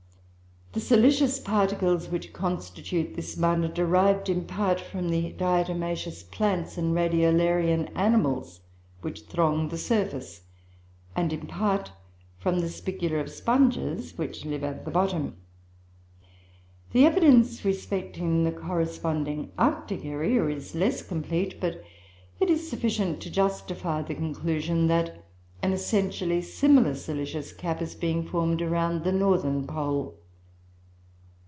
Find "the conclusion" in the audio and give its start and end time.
24.03-24.87